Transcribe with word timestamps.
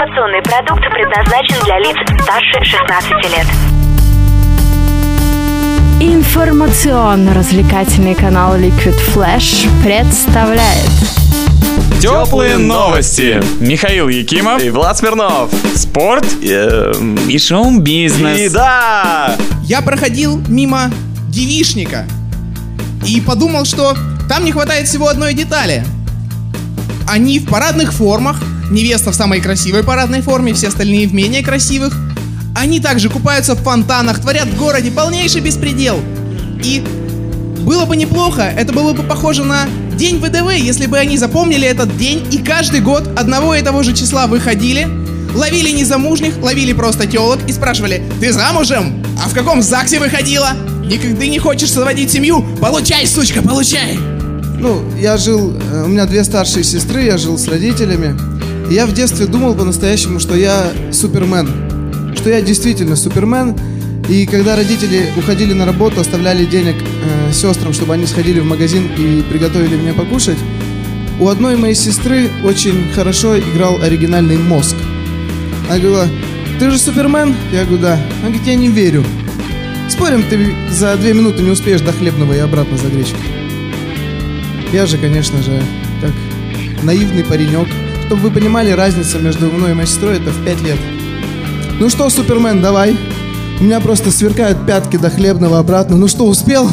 Информационный 0.00 0.40
продукт 0.42 0.80
предназначен 0.94 1.56
для 1.66 1.78
лиц 1.78 1.94
старше 2.22 2.64
16 2.64 3.12
лет. 3.36 3.46
Информационно-развлекательный 6.00 8.14
канал 8.14 8.56
Liquid 8.56 8.96
Flash 9.14 9.68
представляет 9.84 10.88
Теплые 12.00 12.56
новости. 12.56 13.42
Михаил 13.60 14.08
Якимов. 14.08 14.62
И 14.62 14.70
Влад 14.70 14.96
Смирнов. 14.96 15.50
Спорт. 15.74 16.24
Эм, 16.42 17.16
И 17.28 17.38
шоу-бизнес. 17.38 18.40
И 18.40 18.48
да! 18.48 19.36
Я 19.64 19.82
проходил 19.82 20.40
мимо 20.48 20.90
девишника 21.28 22.06
и 23.06 23.20
подумал, 23.20 23.66
что 23.66 23.94
там 24.30 24.46
не 24.46 24.52
хватает 24.52 24.88
всего 24.88 25.08
одной 25.08 25.34
детали. 25.34 25.84
Они 27.06 27.38
в 27.38 27.50
парадных 27.50 27.92
формах, 27.92 28.40
невеста 28.70 29.12
в 29.12 29.14
самой 29.14 29.40
красивой 29.40 29.82
парадной 29.82 30.22
форме, 30.22 30.54
все 30.54 30.68
остальные 30.68 31.08
в 31.08 31.14
менее 31.14 31.42
красивых. 31.42 31.96
Они 32.54 32.80
также 32.80 33.08
купаются 33.08 33.54
в 33.54 33.62
фонтанах, 33.62 34.20
творят 34.20 34.48
в 34.48 34.56
городе 34.56 34.90
полнейший 34.90 35.40
беспредел. 35.40 36.00
И 36.62 36.84
было 37.60 37.84
бы 37.84 37.96
неплохо, 37.96 38.42
это 38.42 38.72
было 38.72 38.92
бы 38.92 39.02
похоже 39.02 39.44
на 39.44 39.66
День 40.00 40.16
ВДВ, 40.16 40.50
если 40.54 40.86
бы 40.86 40.96
они 40.96 41.18
запомнили 41.18 41.68
этот 41.68 41.94
день 41.98 42.26
и 42.32 42.38
каждый 42.38 42.80
год 42.80 43.06
одного 43.18 43.54
и 43.54 43.60
того 43.60 43.82
же 43.82 43.92
числа 43.92 44.26
выходили, 44.28 44.88
ловили 45.34 45.72
незамужних, 45.72 46.38
ловили 46.42 46.72
просто 46.72 47.06
телок 47.06 47.38
и 47.46 47.52
спрашивали, 47.52 48.02
ты 48.18 48.32
замужем? 48.32 49.04
А 49.22 49.28
в 49.28 49.34
каком 49.34 49.60
ЗАГСе 49.60 49.98
выходила? 49.98 50.52
Никогда 50.86 51.26
не 51.26 51.38
хочешь 51.38 51.70
заводить 51.70 52.10
семью? 52.10 52.42
Получай, 52.62 53.06
сучка, 53.06 53.42
получай! 53.42 53.98
Ну, 54.58 54.82
я 54.98 55.18
жил, 55.18 55.54
э, 55.54 55.84
у 55.84 55.88
меня 55.88 56.06
две 56.06 56.24
старшие 56.24 56.64
сестры, 56.64 57.02
я 57.02 57.18
жил 57.18 57.36
с 57.36 57.46
родителями. 57.46 58.39
И 58.70 58.74
я 58.74 58.86
в 58.86 58.92
детстве 58.92 59.26
думал 59.26 59.54
по-настоящему, 59.56 60.20
что 60.20 60.36
я 60.36 60.70
супермен. 60.92 62.14
Что 62.14 62.30
я 62.30 62.40
действительно 62.40 62.94
супермен. 62.94 63.56
И 64.08 64.26
когда 64.26 64.54
родители 64.54 65.08
уходили 65.16 65.52
на 65.52 65.66
работу, 65.66 66.00
оставляли 66.00 66.44
денег 66.44 66.76
э, 66.76 67.32
сестрам, 67.32 67.72
чтобы 67.72 67.94
они 67.94 68.06
сходили 68.06 68.38
в 68.38 68.44
магазин 68.44 68.88
и 68.96 69.22
приготовили 69.28 69.74
мне 69.74 69.92
покушать, 69.92 70.38
у 71.18 71.26
одной 71.26 71.56
моей 71.56 71.74
сестры 71.74 72.28
очень 72.44 72.92
хорошо 72.94 73.38
играл 73.40 73.82
оригинальный 73.82 74.38
мозг. 74.38 74.76
Она 75.68 75.78
говорила, 75.78 76.08
ты 76.60 76.70
же 76.70 76.78
супермен? 76.78 77.34
Я 77.52 77.64
говорю, 77.64 77.82
да. 77.82 77.94
Она 77.94 78.28
говорит, 78.28 78.46
я 78.46 78.54
не 78.54 78.68
верю. 78.68 79.04
Спорим, 79.88 80.22
ты 80.22 80.54
за 80.70 80.96
две 80.96 81.12
минуты 81.12 81.42
не 81.42 81.50
успеешь 81.50 81.80
до 81.80 81.92
хлебного 81.92 82.34
и 82.34 82.38
обратно 82.38 82.76
за 82.78 82.86
гречкой. 82.86 83.20
Я 84.72 84.86
же, 84.86 84.96
конечно 84.96 85.42
же, 85.42 85.60
как 86.00 86.12
наивный 86.84 87.24
паренек. 87.24 87.66
Чтобы 88.10 88.22
вы 88.22 88.30
понимали, 88.32 88.72
разница 88.72 89.20
между 89.20 89.46
мной 89.52 89.70
и 89.70 89.74
моей 89.74 89.86
сестрой 89.86 90.16
это 90.16 90.30
в 90.30 90.44
5 90.44 90.62
лет. 90.62 90.80
Ну 91.78 91.88
что, 91.88 92.10
Супермен, 92.10 92.60
давай. 92.60 92.96
У 93.60 93.62
меня 93.62 93.78
просто 93.78 94.10
сверкают 94.10 94.66
пятки 94.66 94.96
до 94.96 95.10
хлебного 95.10 95.60
обратно. 95.60 95.94
Ну 95.94 96.08
что, 96.08 96.26
успел? 96.26 96.68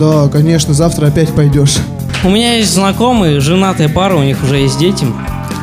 Да, 0.00 0.26
конечно, 0.26 0.74
завтра 0.74 1.06
опять 1.06 1.32
пойдешь. 1.32 1.76
У 2.24 2.30
меня 2.30 2.54
есть 2.54 2.74
знакомые, 2.74 3.38
женатая 3.38 3.88
пара, 3.88 4.16
у 4.16 4.24
них 4.24 4.42
уже 4.42 4.56
есть 4.56 4.76
дети. 4.80 5.06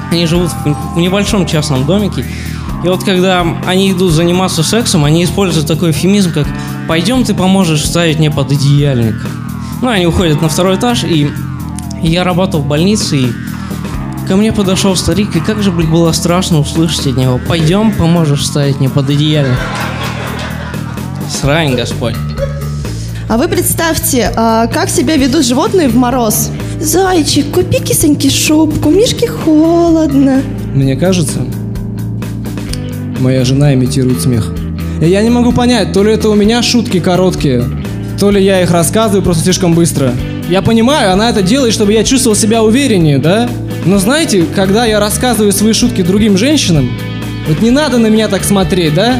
Они 0.09 0.25
живут 0.25 0.51
в 0.95 0.97
небольшом 0.97 1.45
частном 1.47 1.85
домике. 1.85 2.23
И 2.85 2.87
вот 2.87 3.03
когда 3.03 3.45
они 3.67 3.91
идут 3.91 4.13
заниматься 4.13 4.63
сексом, 4.63 5.03
они 5.03 5.25
используют 5.25 5.67
такой 5.67 5.91
эфемизм, 5.91 6.31
как 6.31 6.47
«пойдем, 6.87 7.25
ты 7.25 7.33
поможешь 7.33 7.81
вставить 7.81 8.19
мне 8.19 8.31
под 8.31 8.53
идеальник». 8.53 9.15
Ну, 9.81 9.89
они 9.89 10.07
уходят 10.07 10.41
на 10.41 10.47
второй 10.47 10.77
этаж, 10.77 11.03
и 11.03 11.29
я 12.01 12.23
работал 12.23 12.61
в 12.61 12.67
больнице, 12.67 13.17
и 13.17 13.27
ко 14.27 14.35
мне 14.35 14.51
подошел 14.51 14.95
старик, 14.95 15.35
и 15.35 15.39
как 15.39 15.61
же, 15.61 15.71
было 15.71 16.11
страшно 16.11 16.59
услышать 16.59 17.07
от 17.07 17.17
него 17.17 17.39
«пойдем, 17.47 17.91
поможешь 17.91 18.41
вставить 18.41 18.79
мне 18.79 18.89
под 18.89 19.09
идеальник». 19.09 19.57
Срань, 21.29 21.75
Господь. 21.75 22.15
А 23.27 23.37
вы 23.37 23.47
представьте, 23.47 24.31
а, 24.35 24.67
как 24.67 24.89
себя 24.89 25.15
ведут 25.15 25.45
животные 25.45 25.89
в 25.89 25.95
мороз. 25.95 26.49
Зайчик, 26.79 27.51
купи 27.51 27.79
кисоньке 27.79 28.29
шубку, 28.29 28.89
Мишке 28.89 29.27
холодно. 29.27 30.41
Мне 30.73 30.95
кажется, 30.95 31.39
моя 33.19 33.43
жена 33.45 33.73
имитирует 33.73 34.21
смех. 34.21 34.51
И 35.01 35.07
я 35.07 35.21
не 35.23 35.29
могу 35.29 35.51
понять, 35.51 35.93
то 35.93 36.03
ли 36.03 36.13
это 36.13 36.29
у 36.29 36.35
меня 36.35 36.61
шутки 36.61 36.99
короткие, 36.99 37.63
то 38.19 38.29
ли 38.29 38.43
я 38.43 38.61
их 38.61 38.71
рассказываю 38.71 39.23
просто 39.23 39.43
слишком 39.43 39.73
быстро. 39.73 40.13
Я 40.49 40.61
понимаю, 40.61 41.13
она 41.13 41.29
это 41.29 41.41
делает, 41.41 41.73
чтобы 41.73 41.93
я 41.93 42.03
чувствовал 42.03 42.35
себя 42.35 42.63
увереннее, 42.63 43.17
да? 43.17 43.49
Но 43.85 43.97
знаете, 43.97 44.43
когда 44.43 44.85
я 44.85 44.99
рассказываю 44.99 45.51
свои 45.51 45.73
шутки 45.73 46.01
другим 46.01 46.37
женщинам, 46.37 46.89
вот 47.47 47.61
не 47.61 47.69
надо 47.69 47.97
на 47.97 48.07
меня 48.07 48.29
так 48.29 48.43
смотреть, 48.43 48.93
да? 48.93 49.19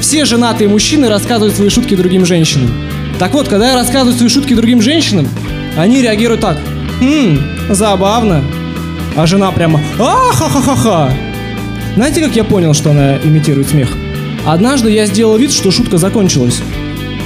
Все 0.00 0.24
женатые 0.24 0.68
мужчины 0.68 1.08
рассказывают 1.08 1.54
свои 1.54 1.70
шутки 1.70 1.94
другим 1.94 2.26
женщинам. 2.26 2.70
Так 3.18 3.32
вот, 3.32 3.48
когда 3.48 3.70
я 3.70 3.74
рассказываю 3.76 4.16
свои 4.16 4.28
шутки 4.28 4.54
другим 4.54 4.82
женщинам, 4.82 5.28
они 5.76 6.02
реагируют 6.02 6.42
так. 6.42 6.58
Хм, 7.00 7.38
забавно. 7.70 8.44
А 9.16 9.26
жена 9.26 9.50
прямо 9.52 9.80
а-ха-ха-ха-ха. 9.98 11.10
Знаете, 11.94 12.20
как 12.20 12.36
я 12.36 12.44
понял, 12.44 12.74
что 12.74 12.90
она 12.90 13.16
имитирует 13.18 13.68
смех? 13.68 13.88
Однажды 14.44 14.90
я 14.90 15.06
сделал 15.06 15.36
вид, 15.36 15.52
что 15.52 15.70
шутка 15.70 15.98
закончилась. 15.98 16.60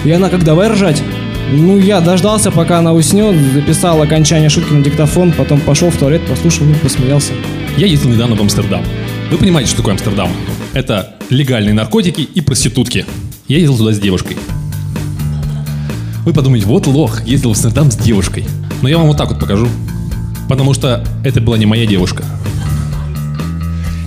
И 0.05 0.11
она 0.11 0.29
как 0.29 0.45
давай 0.45 0.69
ржать. 0.69 1.03
Ну, 1.53 1.79
я 1.79 2.01
дождался, 2.01 2.51
пока 2.51 2.79
она 2.79 2.93
уснет, 2.93 3.37
записал 3.55 4.03
окончание 4.03 4.49
шутки 4.49 4.73
на 4.73 4.83
диктофон, 4.83 5.31
потом 5.33 5.61
пошел 5.61 5.91
в 5.91 5.97
туалет, 5.97 6.21
послушал, 6.27 6.67
ну, 6.67 6.75
посмеялся. 6.75 7.33
Я 7.77 7.87
ездил 7.87 8.11
недавно 8.11 8.35
в 8.35 8.41
Амстердам. 8.41 8.83
Вы 9.31 9.39
понимаете, 9.39 9.71
что 9.71 9.79
такое 9.79 9.93
Амстердам? 9.93 10.29
Это 10.73 11.15
легальные 11.31 11.73
наркотики 11.73 12.23
и 12.23 12.41
проститутки. 12.41 13.07
Я 13.47 13.59
ездил 13.59 13.79
туда 13.79 13.93
с 13.93 14.01
девушкой. 14.01 14.37
Вы 16.25 16.33
подумаете, 16.33 16.67
вот 16.67 16.89
лох, 16.89 17.25
ездил 17.25 17.51
в 17.51 17.53
Амстердам 17.53 17.93
с 17.93 17.97
девушкой. 17.97 18.45
Но 18.83 18.89
я 18.89 18.99
вам 18.99 19.07
вот 19.07 19.17
так 19.17 19.29
вот 19.29 19.39
покажу. 19.39 19.69
Потому 20.49 20.75
что 20.75 21.05
это 21.25 21.41
была 21.41 21.59
не 21.59 21.67
моя 21.67 21.87
девушка. 21.87 22.25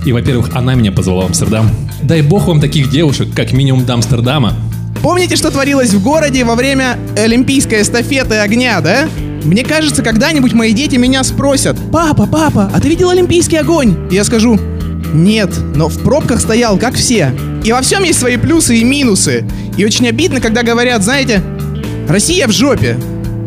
И, 0.04 0.12
во-первых, 0.12 0.54
она 0.54 0.74
меня 0.74 0.92
позвала 0.92 1.22
в 1.22 1.26
Амстердам. 1.28 1.70
Дай 2.02 2.20
бог 2.20 2.48
вам 2.48 2.60
таких 2.60 2.90
девушек, 2.90 3.28
как 3.34 3.52
минимум 3.52 3.86
до 3.86 3.94
Амстердама. 3.94 4.54
Помните, 5.02 5.36
что 5.36 5.50
творилось 5.50 5.94
в 5.94 6.02
городе 6.02 6.44
во 6.44 6.54
время 6.54 6.98
Олимпийской 7.16 7.80
эстафеты 7.80 8.36
огня, 8.36 8.80
да? 8.82 9.08
Мне 9.44 9.64
кажется, 9.64 10.02
когда-нибудь 10.02 10.52
мои 10.52 10.74
дети 10.74 10.96
меня 10.96 11.24
спросят, 11.24 11.78
«Папа, 11.90 12.26
папа, 12.26 12.70
а 12.74 12.80
ты 12.80 12.88
видел 12.88 13.08
Олимпийский 13.08 13.56
огонь?» 13.56 13.96
Я 14.10 14.24
скажу, 14.24 14.60
«Нет, 15.14 15.50
но 15.74 15.88
в 15.88 16.02
пробках 16.02 16.40
стоял, 16.40 16.76
как 16.76 16.94
все». 16.94 17.32
И 17.64 17.72
во 17.72 17.80
всем 17.80 18.04
есть 18.04 18.18
свои 18.18 18.36
плюсы 18.36 18.76
и 18.76 18.84
минусы. 18.84 19.44
И 19.78 19.84
очень 19.84 20.06
обидно, 20.06 20.40
когда 20.40 20.62
говорят, 20.62 21.02
знаете, 21.02 21.42
«Россия 22.06 22.46
в 22.46 22.52
жопе». 22.52 22.98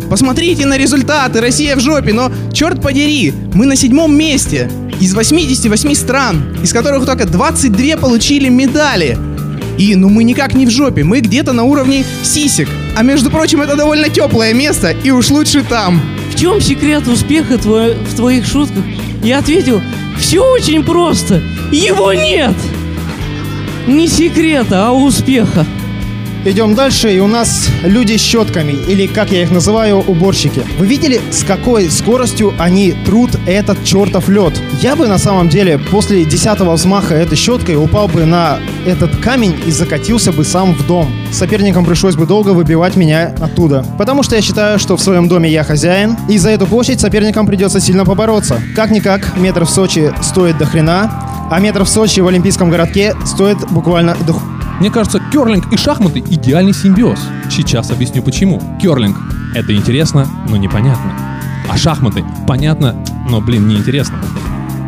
Посмотрите 0.10 0.66
на 0.66 0.78
результаты, 0.78 1.40
Россия 1.40 1.76
в 1.76 1.80
жопе, 1.80 2.14
но, 2.14 2.32
черт 2.52 2.82
подери, 2.82 3.32
мы 3.54 3.66
на 3.68 3.76
седьмом 3.76 4.16
месте 4.16 4.70
из 5.00 5.14
88 5.14 5.94
стран, 5.94 6.58
из 6.64 6.74
которых 6.74 7.06
только 7.06 7.26
22 7.26 7.98
получили 7.98 8.50
медали. 8.50 9.18
И, 9.78 9.96
ну 9.96 10.10
мы 10.10 10.24
никак 10.24 10.54
не 10.54 10.66
в 10.66 10.70
жопе, 10.70 11.04
мы 11.04 11.20
где-то 11.20 11.52
на 11.54 11.64
уровне 11.64 12.04
сисек. 12.24 12.70
А 12.96 13.02
между 13.04 13.30
прочим, 13.32 13.62
это 13.62 13.76
довольно 13.76 14.10
теплое 14.10 14.54
место, 14.54 14.92
и 14.92 15.10
уж 15.12 15.30
лучше 15.32 15.64
там. 15.64 16.00
В 16.34 16.40
чем 16.40 16.62
секрет 16.62 17.08
успеха 17.08 17.58
твой- 17.58 17.96
в 17.96 18.16
твоих 18.16 18.46
шутках? 18.46 18.84
Я 19.24 19.40
ответил, 19.40 19.82
все 20.20 20.40
очень 20.42 20.84
просто. 20.84 21.42
Его 21.72 22.14
нет. 22.14 22.54
Не 23.88 24.08
секрета, 24.08 24.88
а 24.88 24.92
успеха. 24.92 25.66
Идем 26.46 26.76
дальше, 26.76 27.10
и 27.16 27.20
у 27.20 27.28
нас 27.28 27.70
люди 27.84 28.18
с 28.18 28.22
щетками, 28.22 28.74
или 28.74 29.08
как 29.08 29.32
я 29.32 29.44
их 29.44 29.52
называю, 29.52 30.00
уборщики. 30.00 30.62
Вы 30.78 30.88
видели, 30.88 31.22
с 31.32 31.42
какой 31.46 31.90
скоростью 31.90 32.54
они 32.60 32.92
трут 33.06 33.32
этот 33.46 33.82
чертов 33.86 34.28
лед? 34.28 34.54
Я 34.82 34.98
бы 34.98 35.08
на 35.08 35.18
самом 35.18 35.48
деле 35.48 35.78
после 35.78 36.26
десятого 36.26 36.74
взмаха 36.74 37.16
этой 37.16 37.38
щеткой 37.38 37.82
упал 37.82 38.10
бы 38.10 38.26
на 38.26 38.60
этот 38.86 39.16
камень 39.22 39.56
и 39.66 39.72
закатился 39.72 40.34
бы 40.34 40.44
сам 40.44 40.74
в 40.74 40.86
дом. 40.86 41.10
Соперникам 41.32 41.86
пришлось 41.86 42.16
бы 42.16 42.26
долго 42.26 42.50
выбивать 42.50 42.98
меня 42.98 43.34
оттуда. 43.40 43.86
Потому 43.98 44.22
что 44.22 44.36
я 44.36 44.42
считаю, 44.42 44.80
что 44.80 44.98
в 44.98 45.02
своем 45.02 45.30
доме 45.30 45.50
я 45.50 45.64
хозяин, 45.64 46.18
и 46.28 46.38
за 46.38 46.50
эту 46.50 46.68
площадь 46.68 47.00
соперникам 47.00 47.48
придется 47.48 47.80
сильно 47.80 48.04
побороться. 48.04 48.62
Как-никак, 48.76 49.38
метр 49.38 49.64
в 49.64 49.70
Сочи 49.70 50.12
стоит 50.22 50.58
до 50.58 50.66
хрена, 50.66 51.10
а 51.50 51.60
метр 51.62 51.86
в 51.86 51.90
Сочи 51.90 52.20
в 52.20 52.28
Олимпийском 52.28 52.70
городке 52.70 53.16
стоит 53.26 53.60
буквально 53.72 54.18
до 54.28 54.34
Мне 54.80 54.90
кажется, 54.90 55.22
керлинг 55.32 55.72
и 55.72 55.78
шахматы– 55.78 56.20
идеальный 56.30 56.74
симбиоз. 56.74 57.20
Сейчас 57.50 57.92
объясню 57.92 58.22
почему. 58.22 58.62
Керлинг– 58.82 59.16
это 59.56 59.74
интересно, 59.76 60.28
но 60.50 60.58
непонятно. 60.58 61.14
А 61.70 61.78
шахматы– 61.78 62.26
понятно, 62.48 62.96
но, 63.30 63.40
блин, 63.40 63.68
неинтересно. 63.68 64.18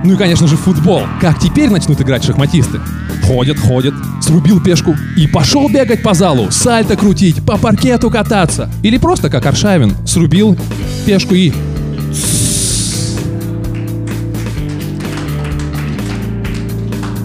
Ну 0.03 0.13
и, 0.13 0.17
конечно 0.17 0.47
же, 0.47 0.57
футбол. 0.57 1.03
Как 1.21 1.39
теперь 1.39 1.69
начнут 1.69 2.01
играть 2.01 2.23
шахматисты? 2.23 2.79
Ходят, 3.23 3.57
ходят, 3.57 3.93
срубил 4.21 4.61
пешку 4.61 4.95
и 5.17 5.27
пошел 5.27 5.69
бегать 5.69 6.03
по 6.03 6.13
залу, 6.13 6.51
сальто 6.51 6.95
крутить, 6.95 7.43
по 7.43 7.57
паркету 7.57 8.11
кататься. 8.11 8.69
Или 8.83 8.97
просто, 8.97 9.29
как 9.29 9.45
Аршавин, 9.45 9.95
срубил 10.05 10.57
пешку 11.05 11.33
и... 11.33 11.51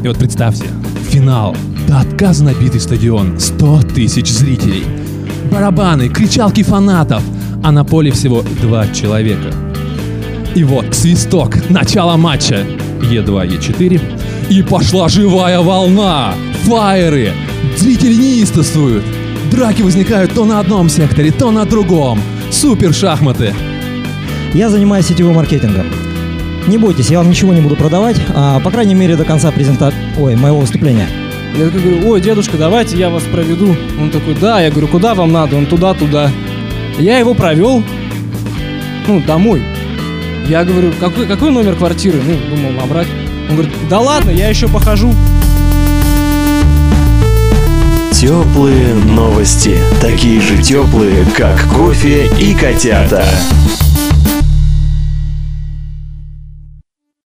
И 0.03 0.09
вот 0.09 0.17
представьте, 0.17 0.65
финал. 1.11 1.55
До 1.91 1.99
отказа 1.99 2.45
набитый 2.45 2.81
стадион. 2.81 3.41
100 3.41 3.83
тысяч 3.97 4.29
зрителей. 4.31 4.85
Барабаны, 5.51 6.09
кричалки 6.09 6.63
фанатов. 6.63 7.21
А 7.65 7.73
на 7.73 7.85
поле 7.85 8.13
всего 8.13 8.45
два 8.63 8.87
человека. 8.87 9.53
И 10.55 10.63
вот 10.63 10.95
свисток, 10.95 11.69
начало 11.69 12.17
матча. 12.17 12.65
Е2, 13.01 13.27
Е4. 13.27 14.01
И 14.51 14.63
пошла 14.63 15.09
живая 15.09 15.59
волна. 15.63 16.35
Фаеры. 16.63 17.33
Зрители 17.77 18.15
неистовствуют. 18.15 19.03
Драки 19.51 19.83
возникают 19.83 20.33
то 20.33 20.45
на 20.45 20.61
одном 20.61 20.89
секторе, 20.89 21.33
то 21.33 21.51
на 21.51 21.65
другом. 21.65 22.21
Супер 22.53 22.95
шахматы. 22.95 23.53
Я 24.55 24.71
занимаюсь 24.71 25.07
сетевым 25.07 25.35
маркетингом. 25.35 25.87
Не 26.69 26.79
бойтесь, 26.79 27.11
я 27.11 27.19
вам 27.19 27.31
ничего 27.31 27.53
не 27.53 27.61
буду 27.61 27.75
продавать, 27.75 28.17
а, 28.33 28.61
по 28.61 28.71
крайней 28.71 28.95
мере 28.95 29.17
до 29.17 29.25
конца 29.25 29.51
презента... 29.51 29.93
Ой, 30.21 30.37
моего 30.37 30.61
выступления. 30.61 31.09
Я 31.57 31.67
такой 31.67 31.81
говорю, 31.81 32.09
ой, 32.09 32.21
дедушка, 32.21 32.57
давайте 32.57 32.97
я 32.97 33.11
вас 33.11 33.25
проведу. 33.25 33.77
Он 34.01 34.11
такой, 34.11 34.35
да, 34.35 34.61
я 34.61 34.71
говорю, 34.71 34.89
куда 34.89 35.15
вам 35.15 35.33
надо? 35.33 35.57
Он 35.57 35.67
туда-туда. 35.67 36.31
Я 36.99 37.19
его 37.19 37.35
провел, 37.35 37.83
ну, 39.07 39.21
домой. 39.21 39.63
Я 40.49 40.65
говорю, 40.65 40.93
какой, 40.99 41.27
какой 41.27 41.51
номер 41.51 41.77
квартиры? 41.77 42.21
Ну, 42.25 42.57
думал 42.57 42.73
набрать. 42.73 43.09
Он 43.49 43.57
говорит, 43.57 43.73
да 43.89 44.01
ладно, 44.01 44.31
я 44.31 44.49
еще 44.49 44.69
похожу. 44.69 45.13
Теплые 48.13 48.95
новости. 48.95 49.79
Такие 50.01 50.41
же 50.41 50.63
теплые, 50.63 51.25
как 51.37 51.63
кофе 51.73 52.31
и 52.39 52.55
котята. 52.55 53.25